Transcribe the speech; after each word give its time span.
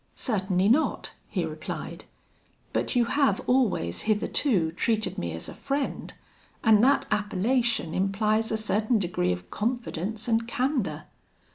'Certainly 0.15 0.67
not!' 0.67 1.11
he 1.29 1.45
replied; 1.45 2.05
'but 2.73 2.95
you 2.95 3.05
have 3.05 3.39
always, 3.45 4.01
hitherto, 4.09 4.71
treated 4.71 5.19
me 5.19 5.31
as 5.33 5.47
a 5.47 5.53
friend, 5.53 6.15
and 6.63 6.83
that 6.83 7.05
appellation 7.11 7.93
implies 7.93 8.51
a 8.51 8.57
certain 8.57 8.97
degree 8.97 9.31
of 9.31 9.51
confidence 9.51 10.27
and 10.27 10.47
candour.' 10.47 11.03